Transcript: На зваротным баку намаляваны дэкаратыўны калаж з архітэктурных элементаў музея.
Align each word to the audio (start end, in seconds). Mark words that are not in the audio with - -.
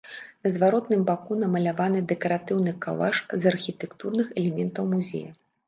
На 0.45 0.51
зваротным 0.53 1.03
баку 1.09 1.37
намаляваны 1.43 2.01
дэкаратыўны 2.13 2.75
калаж 2.87 3.23
з 3.39 3.55
архітэктурных 3.55 4.27
элементаў 4.41 4.93
музея. 4.99 5.31